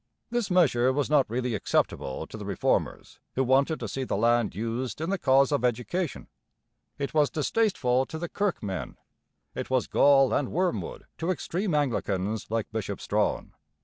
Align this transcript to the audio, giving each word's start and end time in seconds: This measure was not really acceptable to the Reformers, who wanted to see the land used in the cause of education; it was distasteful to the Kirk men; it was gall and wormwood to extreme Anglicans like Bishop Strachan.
This 0.31 0.49
measure 0.49 0.91
was 0.91 1.11
not 1.11 1.29
really 1.29 1.53
acceptable 1.53 2.25
to 2.25 2.35
the 2.35 2.43
Reformers, 2.43 3.19
who 3.35 3.43
wanted 3.43 3.79
to 3.79 3.87
see 3.87 4.03
the 4.03 4.17
land 4.17 4.55
used 4.55 4.99
in 4.99 5.11
the 5.11 5.19
cause 5.19 5.51
of 5.51 5.63
education; 5.63 6.27
it 6.97 7.13
was 7.13 7.29
distasteful 7.29 8.07
to 8.07 8.17
the 8.17 8.27
Kirk 8.27 8.63
men; 8.63 8.97
it 9.53 9.69
was 9.69 9.85
gall 9.85 10.33
and 10.33 10.51
wormwood 10.51 11.05
to 11.19 11.29
extreme 11.29 11.75
Anglicans 11.75 12.49
like 12.49 12.71
Bishop 12.71 12.99
Strachan. 12.99 13.53